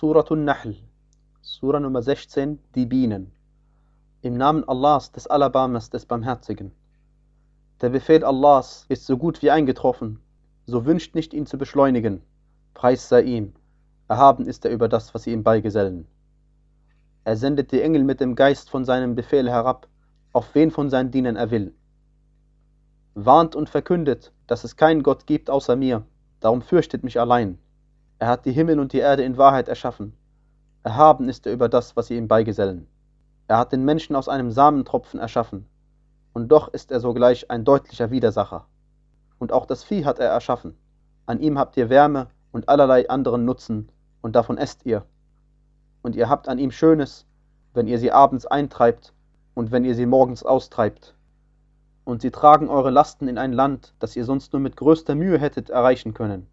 [0.00, 0.76] Suratun Nahl,
[1.42, 3.32] Sura Nummer 16, die Bienen.
[4.22, 6.70] Im Namen Allahs, des Alabamas, des Barmherzigen.
[7.80, 10.20] Der Befehl Allahs ist so gut wie eingetroffen,
[10.66, 12.22] so wünscht nicht ihn zu beschleunigen.
[12.74, 13.54] Preis sei ihm,
[14.06, 16.06] erhaben ist er über das, was sie ihm beigesellen.
[17.24, 19.88] Er sendet die Engel mit dem Geist von seinem Befehl herab,
[20.32, 21.74] auf wen von seinen Dienern er will.
[23.16, 26.04] Warnt und verkündet, dass es keinen Gott gibt außer mir,
[26.38, 27.58] darum fürchtet mich allein.
[28.18, 30.12] Er hat die Himmel und die Erde in Wahrheit erschaffen.
[30.82, 32.88] Erhaben ist er über das, was sie ihm beigesellen.
[33.46, 35.66] Er hat den Menschen aus einem Samentropfen erschaffen.
[36.32, 38.66] Und doch ist er sogleich ein deutlicher Widersacher.
[39.38, 40.76] Und auch das Vieh hat er erschaffen.
[41.26, 43.88] An ihm habt ihr Wärme und allerlei anderen Nutzen,
[44.20, 45.04] und davon esst ihr.
[46.02, 47.26] Und ihr habt an ihm Schönes,
[47.74, 49.12] wenn ihr sie abends eintreibt
[49.54, 51.14] und wenn ihr sie morgens austreibt.
[52.04, 55.38] Und sie tragen eure Lasten in ein Land, das ihr sonst nur mit größter Mühe
[55.38, 56.48] hättet erreichen können.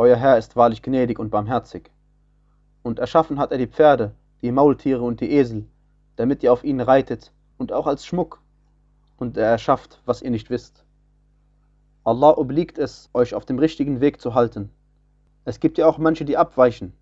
[0.00, 1.90] Euer Herr ist wahrlich gnädig und barmherzig.
[2.84, 5.66] Und erschaffen hat er die Pferde, die Maultiere und die Esel,
[6.14, 8.40] damit ihr auf ihnen reitet, und auch als Schmuck.
[9.16, 10.84] Und er erschafft, was ihr nicht wisst.
[12.04, 14.70] Allah obliegt es, euch auf dem richtigen Weg zu halten.
[15.44, 16.92] Es gibt ja auch manche, die abweichen.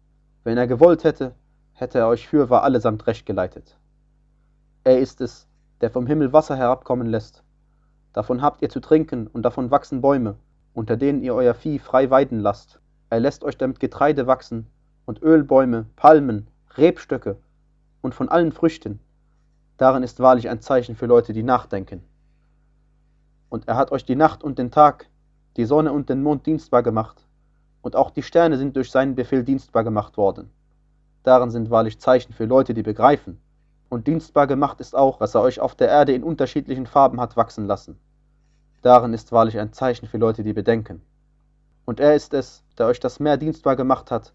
[0.42, 1.34] Wenn er gewollt hätte,
[1.74, 3.78] hätte er euch fürwahr allesamt recht geleitet.
[4.84, 5.46] Er ist es,
[5.82, 7.44] der vom Himmel Wasser herabkommen lässt.
[8.14, 10.36] Davon habt ihr zu trinken, und davon wachsen Bäume,
[10.72, 12.80] unter denen ihr euer Vieh frei weiden lasst.
[13.08, 14.66] Er lässt euch damit Getreide wachsen
[15.04, 17.36] und Ölbäume, Palmen, Rebstöcke
[18.00, 19.00] und von allen Früchten.
[19.76, 22.02] Darin ist wahrlich ein Zeichen für Leute, die nachdenken.
[23.48, 25.08] Und er hat euch die Nacht und den Tag,
[25.56, 27.26] die Sonne und den Mond dienstbar gemacht,
[27.82, 30.50] und auch die Sterne sind durch seinen Befehl dienstbar gemacht worden.
[31.22, 33.40] Darin sind wahrlich Zeichen für Leute, die begreifen.
[33.88, 37.36] Und dienstbar gemacht ist auch, was er euch auf der Erde in unterschiedlichen Farben hat
[37.36, 37.96] wachsen lassen.
[38.82, 41.02] Darin ist wahrlich ein Zeichen für Leute, die bedenken.
[41.86, 44.34] Und er ist es, der euch das Meer dienstbar gemacht hat,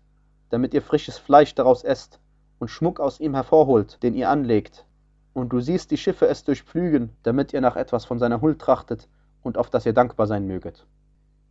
[0.49, 2.19] damit ihr frisches Fleisch daraus esst
[2.59, 4.85] und Schmuck aus ihm hervorholt, den ihr anlegt.
[5.33, 9.09] Und du siehst die Schiffe es durchpflügen, damit ihr nach etwas von seiner Huld trachtet
[9.43, 10.87] und auf das ihr dankbar sein möget.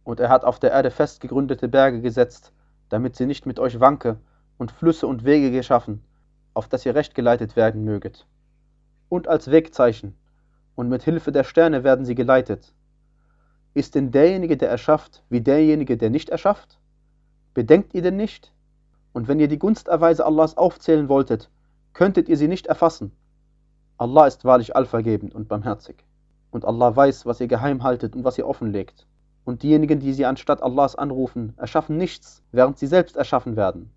[0.02, 2.52] Und er hat auf der Erde festgegründete Berge gesetzt,
[2.88, 4.19] damit sie nicht mit euch wanke,
[4.56, 6.02] und Flüsse und Wege geschaffen,
[6.54, 8.26] auf dass ihr recht geleitet werden möget.
[9.08, 10.16] Und als Wegzeichen,
[10.75, 12.72] und mit Hilfe der Sterne werden sie geleitet,
[13.75, 16.78] ist denn derjenige, der erschafft, wie derjenige, der nicht erschafft?
[17.54, 18.53] Bedenkt ihr denn nicht?
[19.12, 21.50] Und wenn ihr die Gunsterweise Allahs aufzählen wolltet,
[21.92, 23.12] könntet ihr sie nicht erfassen.
[23.97, 26.04] Allah ist wahrlich allvergebend und barmherzig.
[26.50, 29.06] Und Allah weiß, was ihr geheim haltet und was ihr offenlegt.
[29.44, 33.91] Und diejenigen, die sie anstatt Allahs anrufen, erschaffen nichts, während sie selbst erschaffen werden.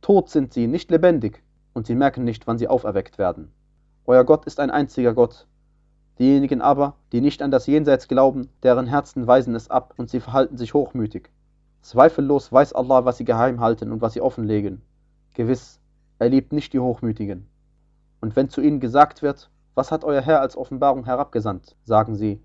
[0.00, 1.42] Tot sind sie, nicht lebendig,
[1.74, 3.52] und sie merken nicht, wann sie auferweckt werden.
[4.04, 5.46] Euer Gott ist ein einziger Gott,
[6.22, 10.20] Diejenigen aber, die nicht an das Jenseits glauben, deren Herzen weisen es ab und sie
[10.20, 11.30] verhalten sich hochmütig.
[11.80, 14.82] Zweifellos weiß Allah, was sie geheim halten und was sie offenlegen.
[15.34, 15.80] Gewiss,
[16.20, 17.48] er liebt nicht die Hochmütigen.
[18.20, 22.40] Und wenn zu ihnen gesagt wird, was hat euer Herr als Offenbarung herabgesandt, sagen sie,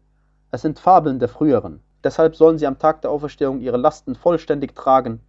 [0.49, 1.81] es sind Fabeln der früheren.
[2.03, 5.19] Deshalb sollen sie am Tag der Auferstehung ihre Lasten vollständig tragen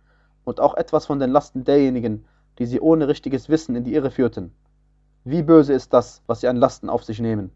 [0.44, 2.24] und auch etwas von den Lasten derjenigen,
[2.58, 4.54] die sie ohne richtiges Wissen in die Irre führten.
[5.24, 7.50] Wie böse ist das, was sie an Lasten auf sich nehmen.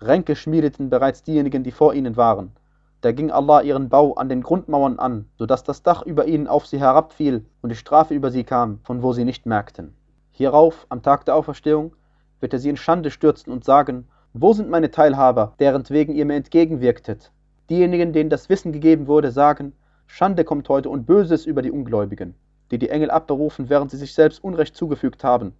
[0.00, 2.52] Ränke schmiedeten bereits diejenigen, die vor ihnen waren.
[3.00, 6.48] Da ging Allah ihren Bau an den Grundmauern an, so dass das Dach über ihnen
[6.48, 9.94] auf sie herabfiel und die Strafe über sie kam, von wo sie nicht merkten.
[10.30, 11.94] Hierauf, am Tag der Auferstehung,
[12.40, 16.24] wird er sie in Schande stürzen und sagen, wo sind meine Teilhaber, deren wegen ihr
[16.24, 17.32] mir entgegenwirktet?
[17.70, 19.72] Diejenigen, denen das Wissen gegeben wurde, sagen,
[20.06, 22.34] Schande kommt heute und Böses über die Ungläubigen,
[22.70, 25.54] die die Engel abberufen, während sie sich selbst Unrecht zugefügt haben.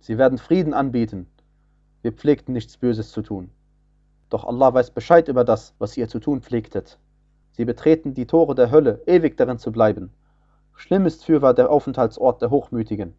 [0.00, 1.26] Sie werden Frieden anbieten,
[2.02, 3.50] wir pflegten nichts Böses zu tun.
[4.28, 6.98] Doch Allah weiß Bescheid über das, was ihr zu tun pflegtet.
[7.52, 10.10] Sie betreten die Tore der Hölle, ewig darin zu bleiben.
[10.74, 13.14] Schlimm ist fürwahr der Aufenthaltsort der Hochmütigen.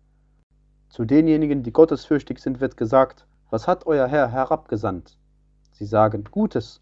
[0.89, 5.17] Zu denjenigen, die gottesfürchtig sind, wird gesagt, was hat euer Herr herabgesandt?
[5.72, 6.81] Sie sagen, Gutes.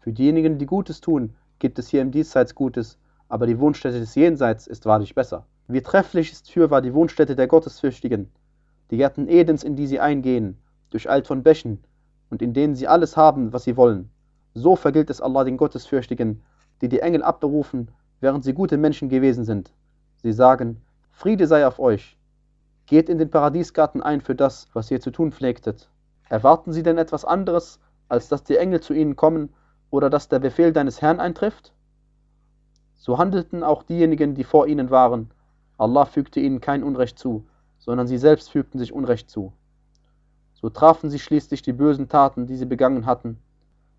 [0.00, 4.14] Für diejenigen, die Gutes tun, gibt es hier im Diesseits Gutes, aber die Wohnstätte des
[4.14, 5.46] Jenseits ist wahrlich besser.
[5.66, 8.30] Wie trefflich ist fürwahr die Wohnstätte der Gottesfürchtigen,
[8.90, 10.58] die Gärten Edens, in die sie eingehen,
[10.90, 11.82] durcheilt von Bächen,
[12.30, 14.10] und in denen sie alles haben, was sie wollen.
[14.54, 16.42] So vergilt es Allah den Gottesfürchtigen,
[16.80, 17.90] die die Engel abberufen,
[18.20, 19.72] während sie gute Menschen gewesen sind.
[20.16, 22.16] Sie sagen, Friede sei auf euch.
[22.86, 25.88] Geht in den Paradiesgarten ein für das, was ihr zu tun pflegtet.
[26.28, 29.52] Erwarten sie denn etwas anderes, als dass die Engel zu ihnen kommen
[29.90, 31.72] oder dass der Befehl deines Herrn eintrifft?
[32.94, 35.30] So handelten auch diejenigen, die vor ihnen waren.
[35.78, 37.46] Allah fügte ihnen kein Unrecht zu,
[37.78, 39.52] sondern sie selbst fügten sich Unrecht zu.
[40.64, 43.36] So trafen sie schließlich die bösen Taten, die sie begangen hatten,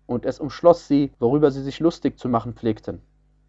[0.06, 3.00] und es umschloss sie, worüber sie sich lustig zu machen pflegten.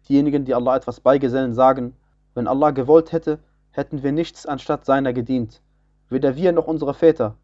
[0.08, 1.96] Diejenigen, die Allah etwas beigesellen, sagen,
[2.34, 3.40] wenn Allah gewollt hätte,
[3.72, 5.60] hätten wir nichts anstatt seiner gedient,
[6.08, 7.34] weder wir noch unsere Väter,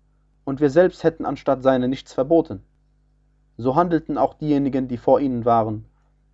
[0.44, 2.62] und wir selbst hätten anstatt seiner nichts verboten.
[3.56, 5.86] So handelten auch diejenigen, die vor ihnen waren.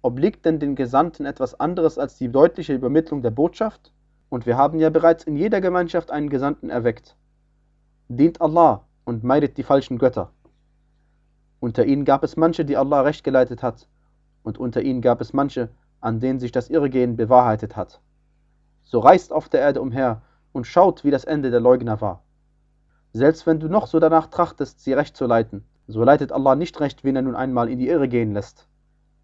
[0.03, 3.91] Obliegt denn den Gesandten etwas anderes als die deutliche Übermittlung der Botschaft?
[4.29, 7.17] Und wir haben ja bereits in jeder Gemeinschaft einen Gesandten erweckt.
[8.11, 10.31] Dient Allah und meidet die falschen Götter.
[11.59, 13.89] Unter ihnen gab es manche, die Allah recht geleitet hat,
[14.45, 15.69] und unter ihnen gab es manche,
[16.01, 18.01] an denen sich das Irrgehen bewahrheitet hat.
[18.85, 20.23] So reist auf der Erde umher
[20.53, 22.23] und schaut, wie das Ende der Leugner war.
[23.13, 26.79] Selbst wenn du noch so danach trachtest, sie recht zu leiten, so leitet Allah nicht
[26.79, 28.69] recht, wen er nun einmal in die Irre gehen lässt.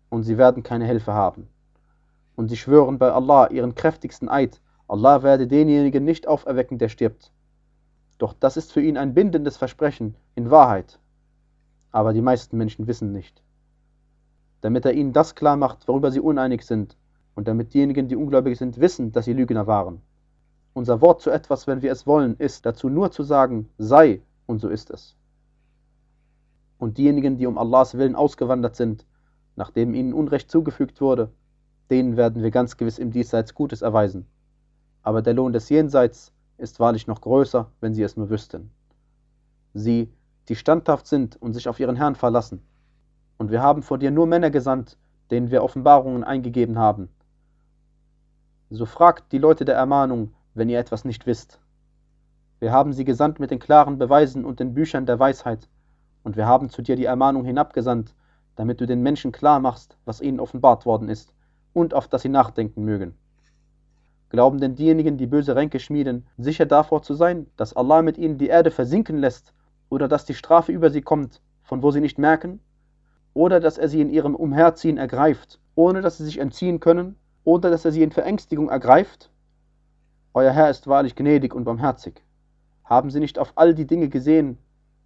[0.08, 1.46] Und sie werden keine Hilfe haben.
[2.34, 7.30] Und sie schwören bei Allah ihren kräftigsten Eid, Allah werde denjenigen nicht auferwecken, der stirbt.
[8.18, 10.98] Doch das ist für ihn ein bindendes Versprechen, in Wahrheit.
[11.92, 13.42] Aber die meisten Menschen wissen nicht.
[14.60, 16.96] Damit er ihnen das klar macht, worüber sie uneinig sind,
[17.34, 20.00] und damit diejenigen, die ungläubig sind, wissen, dass sie Lügner waren.
[20.72, 24.60] Unser Wort zu etwas, wenn wir es wollen, ist dazu nur zu sagen, sei, und
[24.60, 25.16] so ist es.
[26.78, 29.06] Und diejenigen, die um Allahs Willen ausgewandert sind,
[29.54, 31.30] nachdem ihnen Unrecht zugefügt wurde,
[31.90, 34.26] denen werden wir ganz gewiss im Diesseits Gutes erweisen.
[35.02, 38.70] Aber der Lohn des Jenseits ist wahrlich noch größer, wenn sie es nur wüssten.
[39.74, 40.12] Sie,
[40.48, 42.62] die standhaft sind und sich auf ihren Herrn verlassen.
[43.38, 44.96] Und wir haben vor dir nur Männer gesandt,
[45.30, 47.08] denen wir Offenbarungen eingegeben haben.
[48.70, 51.60] So fragt die Leute der Ermahnung, wenn ihr etwas nicht wisst.
[52.58, 55.68] Wir haben sie gesandt mit den klaren Beweisen und den Büchern der Weisheit,
[56.22, 58.14] und wir haben zu dir die Ermahnung hinabgesandt,
[58.56, 61.34] damit du den Menschen klar machst, was ihnen offenbart worden ist,
[61.74, 63.14] und auf das sie nachdenken mögen.
[64.36, 68.36] Glauben denn diejenigen, die böse Ränke schmieden, sicher davor zu sein, dass Allah mit ihnen
[68.36, 69.54] die Erde versinken lässt
[69.88, 72.60] oder dass die Strafe über sie kommt, von wo sie nicht merken?
[73.32, 77.16] Oder dass er sie in ihrem Umherziehen ergreift, ohne dass sie sich entziehen können?
[77.44, 79.30] Oder dass er sie in Verängstigung ergreift?
[80.34, 82.22] Euer Herr ist wahrlich gnädig und barmherzig.
[82.84, 84.58] Haben sie nicht auf all die Dinge gesehen,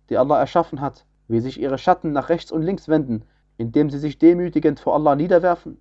[0.09, 3.23] die Allah erschaffen hat, wie sich ihre Schatten nach rechts und links wenden,
[3.59, 5.81] indem sie sich demütigend vor Allah niederwerfen?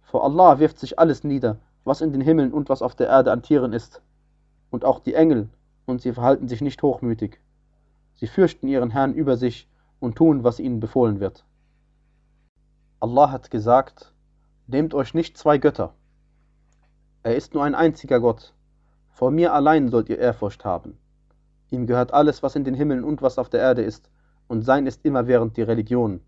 [0.00, 3.30] Vor Allah wirft sich alles nieder, was in den Himmeln und was auf der Erde
[3.32, 4.02] an Tieren ist,
[4.70, 5.48] und auch die Engel,
[5.86, 7.40] und sie verhalten sich nicht hochmütig.
[8.14, 9.68] Sie fürchten ihren Herrn über sich
[10.00, 11.44] und tun, was ihnen befohlen wird.
[13.00, 14.12] Allah hat gesagt,
[14.66, 15.94] nehmt euch nicht zwei Götter.
[17.22, 18.54] Er ist nur ein einziger Gott.
[19.10, 20.98] Vor mir allein sollt ihr Ehrfurcht haben.
[21.70, 24.10] Ihm gehört alles, was in den Himmeln und was auf der Erde ist,
[24.46, 26.20] und sein ist immerwährend die Religion.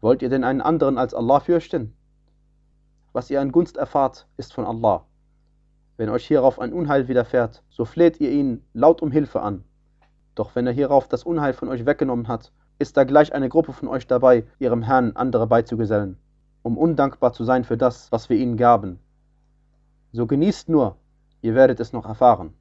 [0.00, 1.94] Wollt ihr denn einen anderen als Allah fürchten?
[3.12, 5.04] Was ihr an Gunst erfahrt, ist von Allah.
[5.96, 9.64] Wenn euch hierauf ein Unheil widerfährt, so fleht ihr ihn laut um Hilfe an.
[10.34, 13.72] Doch wenn er hierauf das Unheil von euch weggenommen hat, ist da gleich eine Gruppe
[13.72, 16.16] von euch dabei, ihrem Herrn andere beizugesellen,
[16.62, 19.00] um undankbar zu sein für das, was wir ihnen gaben.
[20.12, 20.96] So genießt nur,
[21.42, 22.54] ihr werdet es noch erfahren.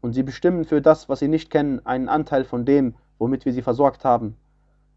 [0.00, 3.52] Und sie bestimmen für das, was sie nicht kennen, einen Anteil von dem, womit wir
[3.52, 4.36] sie versorgt haben.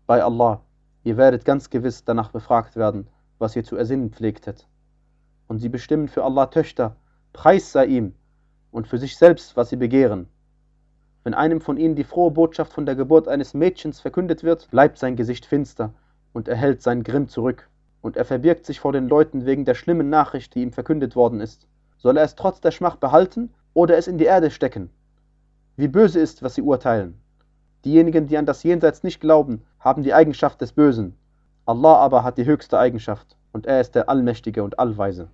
[0.07, 0.61] Bei Allah,
[1.03, 3.07] ihr werdet ganz gewiss danach befragt werden,
[3.39, 4.67] was ihr zu ersinnen pflegtet.
[5.47, 6.95] Und sie bestimmen für Allah Töchter,
[7.33, 8.13] Preis sei ihm,
[8.71, 10.27] und für sich selbst, was sie begehren.
[11.23, 14.97] Wenn einem von ihnen die frohe Botschaft von der Geburt eines Mädchens verkündet wird, bleibt
[14.97, 15.93] sein Gesicht finster
[16.33, 17.69] und er hält seinen Grimm zurück.
[18.01, 21.41] Und er verbirgt sich vor den Leuten wegen der schlimmen Nachricht, die ihm verkündet worden
[21.41, 21.67] ist.
[21.97, 24.89] Soll er es trotz der Schmach behalten oder es in die Erde stecken?
[25.75, 27.19] Wie böse ist, was sie urteilen.
[27.83, 31.15] Diejenigen, die an das Jenseits nicht glauben, haben die Eigenschaft des Bösen,
[31.69, 35.27] Allah aber hat die höchste Eigenschaft und er ist der Allmächtige und Allweise.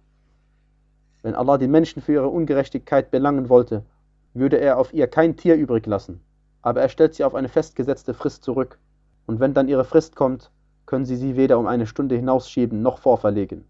[1.21, 3.85] Wenn Allah die Menschen für ihre Ungerechtigkeit belangen wollte,
[4.33, 6.19] würde er auf ihr kein Tier übrig lassen,
[6.61, 8.79] aber er stellt sie auf eine festgesetzte Frist zurück,
[9.27, 10.51] und wenn dann ihre Frist kommt,
[10.85, 13.63] können sie sie weder um eine Stunde hinausschieben noch vorverlegen.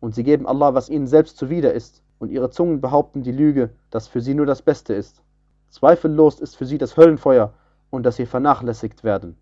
[0.00, 3.70] Und sie geben Allah, was ihnen selbst zuwider ist, und ihre Zungen behaupten die Lüge,
[3.88, 5.22] dass für sie nur das Beste ist.
[5.70, 7.54] Zweifellos ist für sie das Höllenfeuer
[7.88, 9.38] und dass sie vernachlässigt werden.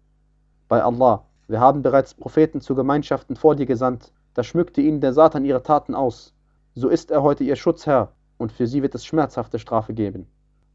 [0.68, 5.14] Bei Allah, wir haben bereits Propheten zu Gemeinschaften vor dir gesandt, da schmückte ihnen der
[5.14, 6.34] Satan ihre Taten aus.
[6.74, 10.26] So ist er heute ihr Schutzherr, und für sie wird es schmerzhafte Strafe geben.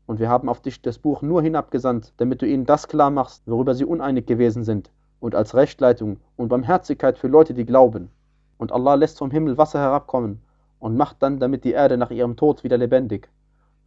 [0.07, 3.43] Und wir haben auf dich das Buch nur hinabgesandt, damit du ihnen das klar machst,
[3.45, 4.89] worüber sie uneinig gewesen sind,
[5.19, 8.09] und als Rechtleitung und Barmherzigkeit für Leute, die glauben.
[8.57, 10.41] Und Allah lässt vom Himmel Wasser herabkommen
[10.79, 13.29] und macht dann damit die Erde nach ihrem Tod wieder lebendig.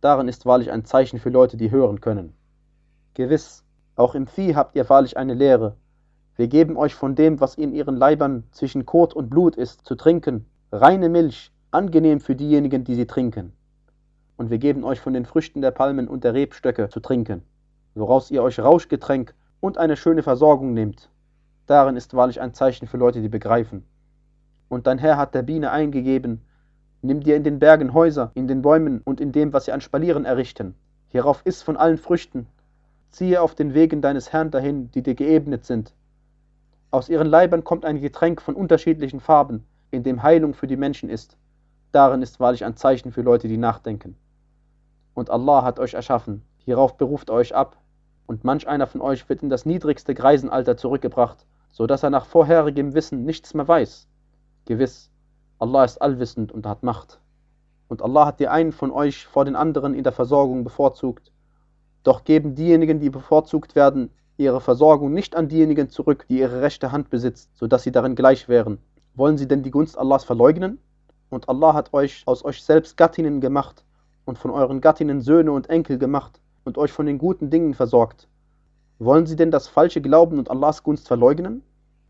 [0.00, 2.32] Darin ist wahrlich ein Zeichen für Leute, die hören können.
[3.14, 3.64] Gewiss,
[3.96, 5.74] auch im Vieh habt ihr wahrlich eine Lehre,
[6.36, 9.94] wir geben euch von dem, was in ihren Leibern zwischen Kot und Blut ist, zu
[9.94, 13.52] trinken, reine Milch, angenehm für diejenigen, die sie trinken.
[14.36, 17.42] Und wir geben euch von den Früchten der Palmen und der Rebstöcke zu trinken,
[17.94, 21.08] woraus ihr euch Rauschgetränk und eine schöne Versorgung nehmt.
[21.66, 23.84] Darin ist wahrlich ein Zeichen für Leute, die begreifen.
[24.68, 26.42] Und dein Herr hat der Biene eingegeben,
[27.02, 29.80] Nimm dir in den Bergen Häuser, in den Bäumen und in dem, was sie an
[29.80, 30.74] Spalieren errichten.
[31.08, 32.46] Hierauf iss von allen Früchten.
[33.10, 35.94] Ziehe auf den Wegen deines Herrn dahin, die dir geebnet sind.
[36.96, 41.10] Aus ihren Leibern kommt ein Getränk von unterschiedlichen Farben, in dem Heilung für die Menschen
[41.10, 41.36] ist.
[41.92, 44.16] Darin ist wahrlich ein Zeichen für Leute, die nachdenken.
[45.12, 47.76] Und Allah hat euch erschaffen, hierauf beruft euch ab,
[48.24, 52.24] und manch einer von euch wird in das niedrigste Greisenalter zurückgebracht, so dass er nach
[52.24, 54.08] vorherigem Wissen nichts mehr weiß.
[54.64, 55.10] Gewiss,
[55.58, 57.20] Allah ist allwissend und hat Macht.
[57.88, 61.30] Und Allah hat die einen von euch vor den anderen in der Versorgung bevorzugt.
[62.04, 66.92] Doch geben diejenigen, die bevorzugt werden, ihre Versorgung nicht an diejenigen zurück, die ihre rechte
[66.92, 68.78] Hand besitzt, so dass sie darin gleich wären.
[69.14, 70.78] Wollen sie denn die Gunst Allahs verleugnen?
[71.30, 73.84] Und Allah hat euch aus euch selbst Gattinnen gemacht
[74.26, 78.28] und von euren Gattinnen Söhne und Enkel gemacht und euch von den guten Dingen versorgt.
[78.98, 81.62] Wollen sie denn das falsche Glauben und Allahs Gunst verleugnen?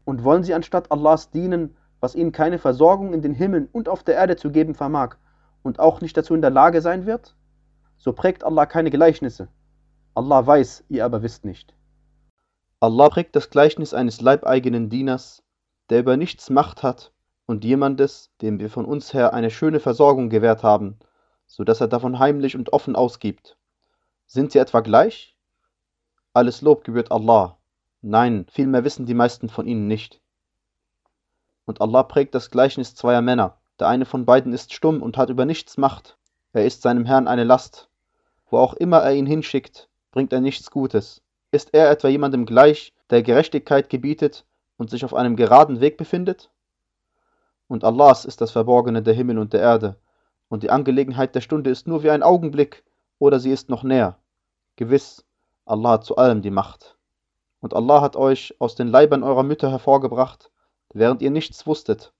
[0.04, 4.02] Und wollen sie anstatt Allahs dienen, was ihnen keine Versorgung in den Himmeln und auf
[4.02, 5.16] der Erde zu geben vermag
[5.62, 7.36] und auch nicht dazu in der Lage sein wird?
[7.98, 9.48] So prägt Allah keine Gleichnisse.
[10.14, 11.75] Allah weiß, ihr aber wisst nicht.
[12.78, 15.42] Allah prägt das Gleichnis eines leibeigenen Dieners,
[15.88, 17.10] der über nichts Macht hat,
[17.46, 20.98] und jemandes, dem wir von uns her eine schöne Versorgung gewährt haben,
[21.46, 23.56] so dass er davon heimlich und offen ausgibt.
[24.26, 25.36] Sind sie etwa gleich?
[26.34, 27.56] Alles Lob gebührt Allah.
[28.02, 30.20] Nein, vielmehr wissen die meisten von ihnen nicht.
[31.64, 33.56] Und Allah prägt das Gleichnis zweier Männer.
[33.78, 36.18] Der eine von beiden ist stumm und hat über nichts Macht.
[36.52, 37.88] Er ist seinem Herrn eine Last.
[38.50, 41.22] Wo auch immer er ihn hinschickt, bringt er nichts Gutes.
[41.50, 44.44] Ist er etwa jemandem gleich, der Gerechtigkeit gebietet
[44.76, 46.50] und sich auf einem geraden Weg befindet?
[47.68, 49.96] Und Allahs ist das Verborgene der Himmel und der Erde,
[50.48, 52.84] und die Angelegenheit der Stunde ist nur wie ein Augenblick,
[53.18, 54.18] oder sie ist noch näher.
[54.76, 55.24] Gewiss,
[55.64, 56.96] Allah hat zu allem die Macht.
[57.60, 60.50] Und Allah hat euch aus den Leibern eurer Mütter hervorgebracht,
[60.92, 62.12] während ihr nichts wusstet.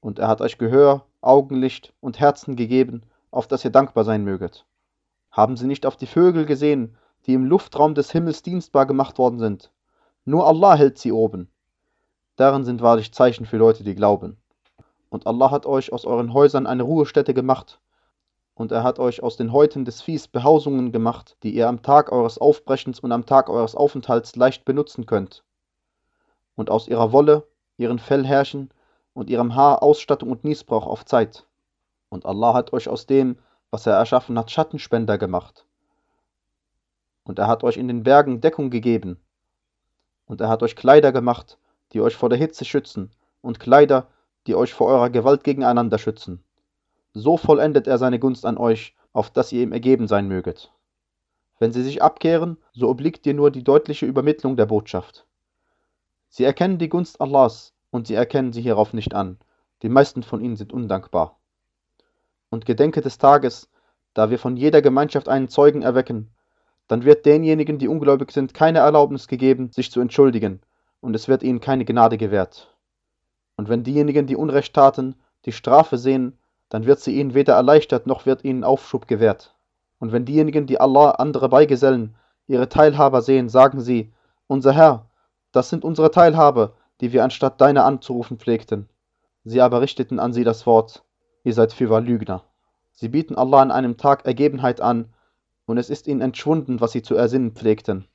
[0.00, 4.66] Und er hat euch Gehör, Augenlicht und Herzen gegeben, auf das ihr dankbar sein möget.
[5.30, 9.38] Haben sie nicht auf die Vögel gesehen, die im Luftraum des Himmels dienstbar gemacht worden
[9.38, 9.72] sind?
[10.24, 11.50] Nur Allah hält sie oben.
[12.36, 14.36] Darin sind wahrlich Zeichen für Leute, die glauben.
[15.08, 17.80] Und Allah hat euch aus euren Häusern eine Ruhestätte gemacht,
[18.54, 22.12] und er hat euch aus den Häuten des Viehs Behausungen gemacht, die ihr am Tag
[22.12, 25.44] eures Aufbrechens und am Tag eures Aufenthalts leicht benutzen könnt.
[26.54, 28.70] Und aus ihrer Wolle ihren Fellhärchen
[29.12, 31.46] und ihrem Haar Ausstattung und Niesbrauch auf Zeit.
[32.08, 33.38] Und Allah hat euch aus dem,
[33.70, 35.63] was er erschaffen hat, Schattenspender gemacht.
[37.24, 39.18] Und er hat euch in den Bergen Deckung gegeben.
[40.26, 41.58] Und er hat euch Kleider gemacht,
[41.92, 44.08] die euch vor der Hitze schützen, und Kleider,
[44.46, 46.42] die euch vor eurer Gewalt gegeneinander schützen.
[47.12, 50.72] So vollendet er seine Gunst an euch, auf dass ihr ihm ergeben sein möget.
[51.58, 55.24] Wenn sie sich abkehren, so obliegt dir nur die deutliche Übermittlung der Botschaft.
[56.28, 59.38] Sie erkennen die Gunst Allahs und sie erkennen sie hierauf nicht an.
[59.82, 61.38] Die meisten von ihnen sind undankbar.
[62.50, 63.70] Und gedenke des Tages,
[64.14, 66.33] da wir von jeder Gemeinschaft einen Zeugen erwecken,
[66.88, 70.60] dann wird denjenigen, die ungläubig sind, keine Erlaubnis gegeben, sich zu entschuldigen,
[71.00, 72.74] und es wird ihnen keine Gnade gewährt.
[73.56, 75.14] Und wenn diejenigen, die Unrecht taten,
[75.44, 76.38] die Strafe sehen,
[76.68, 79.54] dann wird sie ihnen weder erleichtert noch wird ihnen Aufschub gewährt.
[79.98, 84.12] Und wenn diejenigen, die Allah andere beigesellen, ihre Teilhaber sehen, sagen sie,
[84.46, 85.06] unser Herr,
[85.52, 88.88] das sind unsere Teilhabe, die wir anstatt deiner anzurufen pflegten.
[89.44, 91.04] Sie aber richteten an sie das Wort,
[91.44, 92.44] ihr seid fürwahr Lügner.
[92.92, 95.13] Sie bieten Allah an einem Tag Ergebenheit an,
[95.66, 98.06] und es ist ihnen entschwunden, was sie zu ersinnen pflegten.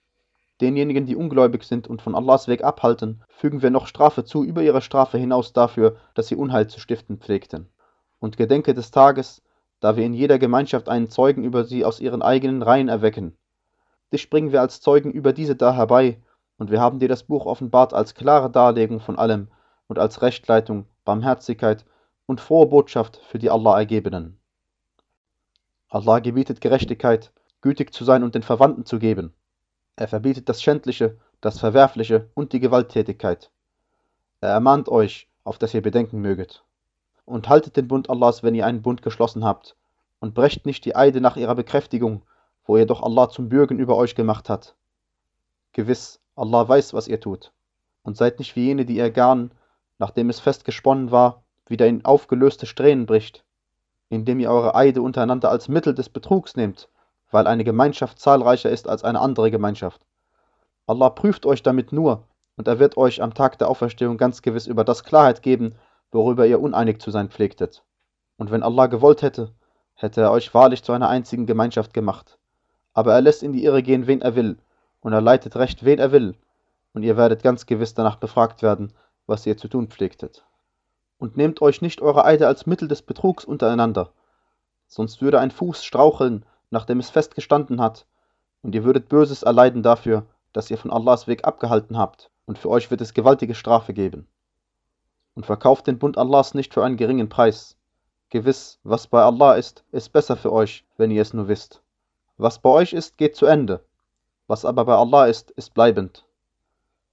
[0.62, 4.62] Denjenigen, die ungläubig sind und von Allahs Weg abhalten, fügen wir noch Strafe zu über
[4.62, 7.70] ihre Strafe hinaus dafür, dass sie Unheil zu stiften pflegten.
[8.20, 9.42] Und gedenke des Tages,
[9.80, 13.38] da wir in jeder Gemeinschaft einen Zeugen über sie aus ihren eigenen Reihen erwecken.
[14.12, 16.22] Dich bringen wir als Zeugen über diese da herbei,
[16.58, 19.48] und wir haben dir das Buch offenbart als klare Darlegung von allem
[19.88, 21.86] und als Rechtleitung, Barmherzigkeit
[22.26, 24.40] und frohe Botschaft für die Allah Ergebenen.
[25.88, 29.34] Allah gebietet Gerechtigkeit, gütig zu sein und den Verwandten zu geben.
[29.96, 33.52] Er verbietet das Schändliche, das Verwerfliche und die Gewalttätigkeit.
[34.42, 36.64] Er ermahnt euch, auf dass ihr bedenken möget.
[37.26, 39.76] Und haltet den Bund Allahs, wenn ihr einen Bund geschlossen habt,
[40.20, 42.24] und brecht nicht die Eide nach ihrer Bekräftigung,
[42.66, 44.76] wo ihr doch Allah zum Bürgen über euch gemacht hat.
[45.74, 47.52] Gewiss, Allah weiß, was ihr tut.
[48.04, 49.52] Und seid nicht wie jene, die ihr Garn,
[49.98, 53.44] nachdem es fest gesponnen war, wieder in aufgelöste Strähnen bricht,
[54.10, 56.90] indem ihr eure Eide untereinander als Mittel des Betrugs nehmt,
[57.32, 60.02] weil eine Gemeinschaft zahlreicher ist als eine andere Gemeinschaft.
[60.88, 62.24] Allah prüft euch damit nur,
[62.56, 65.76] und er wird euch am Tag der Auferstehung ganz gewiss über das Klarheit geben,
[66.12, 67.84] worüber ihr uneinig zu sein pflegtet.
[68.38, 69.54] Und wenn Allah gewollt hätte,
[69.94, 72.38] hätte er euch wahrlich zu einer einzigen Gemeinschaft gemacht.
[72.94, 74.58] Aber er lässt in die Irre gehen, wen er will,
[75.02, 76.36] und er leitet recht, wen er will,
[76.94, 78.94] und ihr werdet ganz gewiss danach befragt werden,
[79.28, 80.46] was ihr zu tun pflegtet.
[81.18, 84.12] Und nehmt euch nicht eure Eide als Mittel des Betrugs untereinander,
[84.88, 88.06] sonst würde ein Fuß straucheln, nachdem es festgestanden hat,
[88.62, 92.70] und ihr würdet Böses erleiden dafür, dass ihr von Allahs Weg abgehalten habt, und für
[92.70, 94.28] euch wird es gewaltige Strafe geben.
[95.36, 97.78] Und verkauft den Bund Allahs nicht für einen geringen Preis.
[98.30, 101.82] Gewiss, was bei Allah ist, ist besser für euch, wenn ihr es nur wisst.
[102.38, 103.84] Was bei euch ist, geht zu Ende.
[104.48, 106.26] Was aber bei Allah ist, ist bleibend.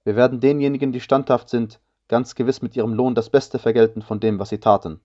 [0.03, 4.19] Wir werden denjenigen, die standhaft sind, ganz gewiss mit ihrem Lohn das Beste vergelten von
[4.19, 5.01] dem, was sie taten.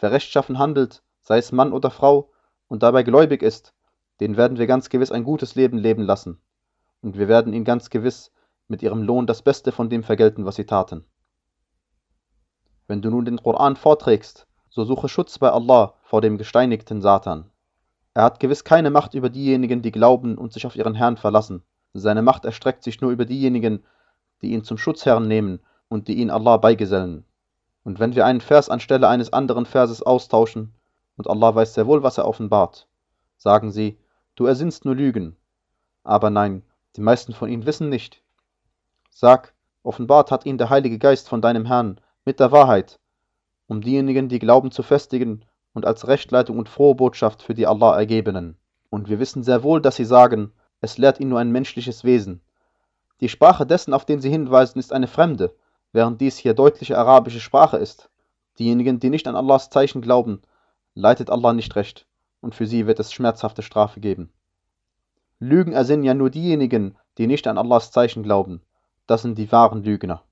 [0.00, 2.31] Wer rechtschaffen handelt, sei es Mann oder Frau,
[2.72, 3.74] und dabei gläubig ist,
[4.20, 6.40] den werden wir ganz gewiss ein gutes Leben leben lassen,
[7.02, 8.32] und wir werden ihn ganz gewiss
[8.66, 11.04] mit ihrem Lohn das Beste von dem vergelten, was sie taten.
[12.86, 17.50] Wenn du nun den Koran vorträgst, so suche Schutz bei Allah vor dem gesteinigten Satan.
[18.14, 21.62] Er hat gewiss keine Macht über diejenigen, die glauben und sich auf ihren Herrn verlassen.
[21.92, 23.84] Seine Macht erstreckt sich nur über diejenigen,
[24.40, 27.26] die ihn zum Schutzherrn nehmen und die ihn Allah beigesellen.
[27.84, 30.72] Und wenn wir einen Vers anstelle eines anderen Verses austauschen,
[31.16, 32.88] und Allah weiß sehr wohl, was er offenbart,
[33.36, 33.98] sagen sie,
[34.34, 35.36] du ersinnst nur Lügen.
[36.04, 36.62] Aber nein,
[36.96, 38.22] die meisten von ihnen wissen nicht.
[39.10, 42.98] Sag, offenbart hat ihn der Heilige Geist von deinem Herrn mit der Wahrheit,
[43.66, 47.96] um diejenigen, die glauben, zu festigen und als Rechtleitung und frohe Botschaft für die Allah
[47.96, 48.56] ergebenen.
[48.90, 52.42] Und wir wissen sehr wohl, dass sie sagen, es lehrt ihn nur ein menschliches Wesen.
[53.20, 55.54] Die Sprache dessen, auf den sie hinweisen, ist eine fremde,
[55.92, 58.10] während dies hier deutliche arabische Sprache ist.
[58.58, 60.42] Diejenigen, die nicht an Allahs Zeichen glauben,
[60.94, 62.06] leitet Allah nicht recht,
[62.40, 64.32] und für sie wird es schmerzhafte Strafe geben.
[65.38, 68.62] Lügen ersinnen ja nur diejenigen, die nicht an Allahs Zeichen glauben.
[69.06, 70.22] Das sind die wahren Lügner.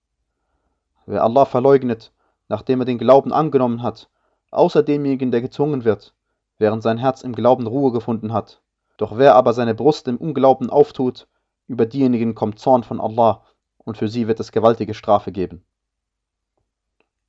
[1.07, 2.13] Wer Allah verleugnet,
[2.49, 4.09] nachdem er den Glauben angenommen hat,
[4.51, 6.15] außer demjenigen, der gezwungen wird,
[6.59, 8.63] während sein Herz im Glauben Ruhe gefunden hat.
[8.97, 11.27] Doch wer aber seine Brust im Unglauben auftut,
[11.67, 13.45] über diejenigen kommt Zorn von Allah,
[13.79, 15.65] und für sie wird es gewaltige Strafe geben.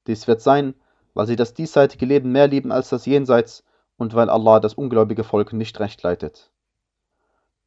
[0.08, 0.74] Dies wird sein,
[1.14, 3.64] weil sie das diesseitige Leben mehr lieben als das Jenseits
[3.98, 6.52] und weil Allah das ungläubige Volk nicht recht leitet.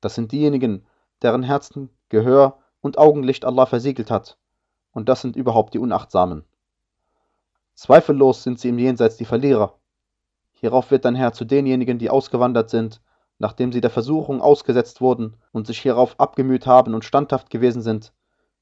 [0.01, 0.87] Das sind diejenigen,
[1.23, 4.37] deren Herzen, Gehör und Augenlicht Allah versiegelt hat,
[4.93, 6.45] und das sind überhaupt die Unachtsamen.
[7.75, 9.79] Zweifellos sind sie im Jenseits die Verlierer.
[10.53, 13.01] Hierauf wird dein Herr zu denjenigen, die ausgewandert sind,
[13.39, 18.13] nachdem sie der Versuchung ausgesetzt wurden und sich hierauf abgemüht haben und standhaft gewesen sind,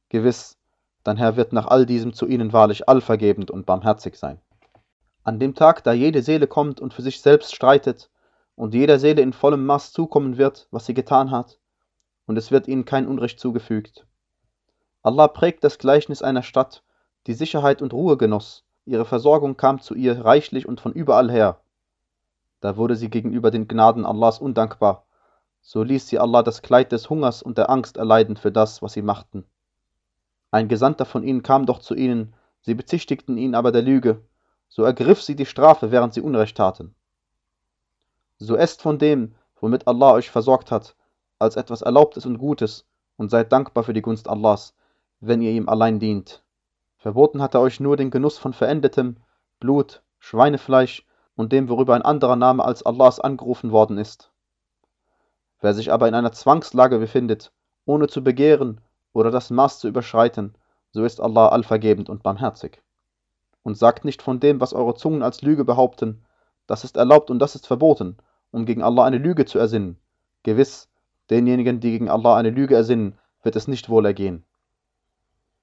[0.09, 0.59] gewiss,
[1.05, 4.40] dein Herr wird nach all diesem zu ihnen wahrlich allvergebend und barmherzig sein.
[5.25, 8.11] An dem Tag, da jede Seele kommt und für sich selbst streitet
[8.57, 11.59] und jeder Seele in vollem Maß zukommen wird, was sie getan hat,
[12.27, 14.07] und es wird ihnen kein Unrecht zugefügt.
[15.03, 16.83] Allah prägt das Gleichnis einer Stadt,
[17.27, 21.61] die Sicherheit und Ruhe genoss, ihre Versorgung kam zu ihr reichlich und von überall her.
[22.61, 25.07] Da wurde sie gegenüber den Gnaden Allahs undankbar,
[25.61, 28.93] so ließ sie Allah das Kleid des Hungers und der Angst erleiden für das, was
[28.93, 29.45] sie machten.
[30.51, 34.21] Ein Gesandter von ihnen kam doch zu ihnen, sie bezichtigten ihn aber der Lüge,
[34.75, 36.95] so ergriff sie die Strafe, während sie Unrecht taten.
[38.39, 40.97] So esst von dem, womit Allah euch versorgt hat,
[41.39, 42.87] als etwas Erlaubtes und Gutes,
[43.19, 44.75] und seid dankbar für die Gunst Allahs,
[45.21, 46.43] wenn ihr ihm allein dient.
[46.97, 49.19] Verboten hat er euch nur den Genuss von verendetem
[49.61, 51.07] Blut, Schweinefleisch
[51.37, 54.33] und dem, worüber ein anderer Name als Allahs angerufen worden ist.
[55.61, 57.53] Wer sich aber in einer Zwangslage befindet,
[57.85, 58.81] ohne zu begehren
[59.13, 60.55] oder das Maß zu überschreiten,
[60.93, 62.83] so ist Allah allvergebend und barmherzig
[63.62, 66.25] und sagt nicht von dem, was eure Zungen als Lüge behaupten,
[66.66, 68.16] das ist erlaubt und das ist verboten,
[68.51, 69.98] um gegen Allah eine Lüge zu ersinnen.
[70.42, 70.88] Gewiss,
[71.31, 74.44] denjenigen, die gegen Allah eine Lüge ersinnen, wird es nicht wohl ergehen.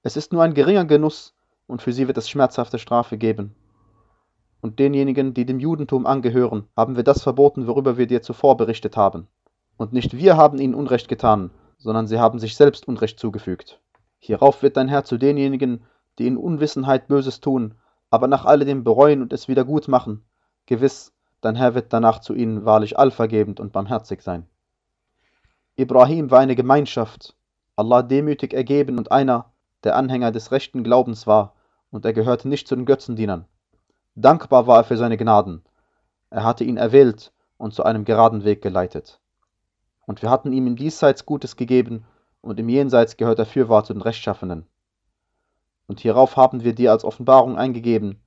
[0.02, 1.34] Es ist nur ein geringer Genuss,
[1.66, 3.54] und für sie wird es schmerzhafte Strafe geben.
[4.60, 8.96] Und denjenigen, die dem Judentum angehören, haben wir das verboten, worüber wir dir zuvor berichtet
[8.96, 9.28] haben.
[9.76, 13.80] Und nicht wir haben ihnen Unrecht getan, sondern sie haben sich selbst Unrecht zugefügt.
[14.18, 15.82] Hierauf wird dein Herr zu denjenigen,
[16.18, 17.74] die in Unwissenheit Böses tun,
[18.10, 20.24] aber nach alledem bereuen und es wieder gut machen.
[20.66, 24.46] Gewiss, dein Herr wird danach zu ihnen wahrlich allvergebend und barmherzig sein.
[25.76, 27.36] Ibrahim war eine Gemeinschaft,
[27.76, 29.52] Allah demütig ergeben und einer,
[29.84, 31.54] der Anhänger des rechten Glaubens war,
[31.90, 33.46] und er gehörte nicht zu den Götzendienern.
[34.14, 35.62] Dankbar war er für seine Gnaden.
[36.28, 39.20] Er hatte ihn erwählt und zu einem geraden Weg geleitet.
[40.06, 42.04] Und wir hatten ihm im Diesseits Gutes gegeben,
[42.42, 44.66] und im Jenseits gehört er fürwahr zu den Rechtschaffenen
[45.90, 48.22] und hierauf haben wir dir als Offenbarung eingegeben.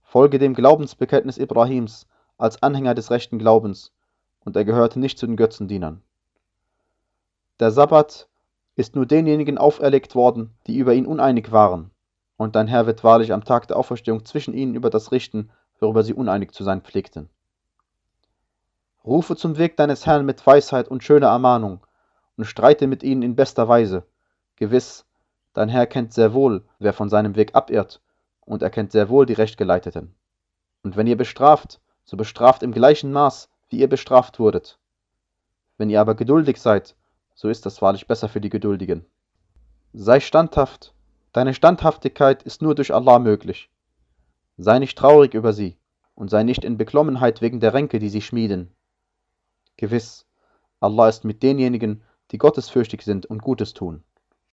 [0.00, 2.06] Folge dem Glaubensbekenntnis Ibrahims
[2.38, 3.92] als Anhänger des rechten Glaubens,
[4.44, 6.02] und er gehörte nicht zu den Götzendienern.
[7.58, 8.28] Der Sabbat
[8.76, 11.90] ist nur denjenigen auferlegt worden, die über ihn uneinig waren,
[12.36, 16.04] und dein Herr wird wahrlich am Tag der Auferstehung zwischen ihnen über das richten, worüber
[16.04, 17.28] sie uneinig zu sein pflegten.
[19.04, 21.84] Rufe zum Weg deines Herrn mit Weisheit und schöner Ermahnung
[22.36, 24.04] und streite mit ihnen in bester Weise.
[24.54, 25.06] Gewiss,
[25.52, 28.00] Dein Herr kennt sehr wohl, wer von seinem Weg abirrt,
[28.40, 30.14] und er kennt sehr wohl die Rechtgeleiteten.
[30.82, 34.78] Und wenn ihr bestraft, so bestraft im gleichen Maß, wie ihr bestraft wurdet.
[35.76, 36.94] Wenn ihr aber geduldig seid,
[37.34, 39.06] so ist das wahrlich besser für die Geduldigen.
[39.92, 40.94] Sei standhaft,
[41.32, 43.70] deine Standhaftigkeit ist nur durch Allah möglich.
[44.56, 45.78] Sei nicht traurig über sie
[46.14, 48.74] und sei nicht in Beklommenheit wegen der Ränke, die sie schmieden.
[49.76, 50.26] Gewiss,
[50.80, 54.04] Allah ist mit denjenigen, die gottesfürchtig sind und Gutes tun.